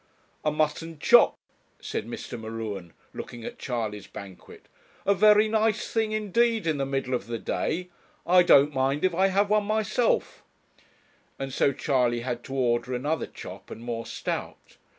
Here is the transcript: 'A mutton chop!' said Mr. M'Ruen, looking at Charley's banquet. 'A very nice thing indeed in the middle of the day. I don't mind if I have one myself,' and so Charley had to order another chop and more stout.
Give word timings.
'A 0.43 0.51
mutton 0.51 0.97
chop!' 0.97 1.37
said 1.79 2.07
Mr. 2.07 2.33
M'Ruen, 2.35 2.91
looking 3.13 3.45
at 3.45 3.59
Charley's 3.59 4.07
banquet. 4.07 4.67
'A 5.05 5.13
very 5.13 5.47
nice 5.47 5.93
thing 5.93 6.11
indeed 6.11 6.65
in 6.65 6.79
the 6.79 6.87
middle 6.87 7.13
of 7.13 7.27
the 7.27 7.37
day. 7.37 7.87
I 8.25 8.41
don't 8.41 8.73
mind 8.73 9.05
if 9.05 9.13
I 9.13 9.27
have 9.27 9.51
one 9.51 9.65
myself,' 9.65 10.41
and 11.37 11.53
so 11.53 11.71
Charley 11.71 12.21
had 12.21 12.43
to 12.45 12.55
order 12.55 12.95
another 12.95 13.27
chop 13.27 13.69
and 13.69 13.81
more 13.83 14.07
stout. 14.07 14.77